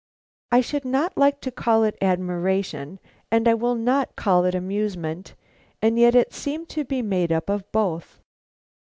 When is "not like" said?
0.83-1.41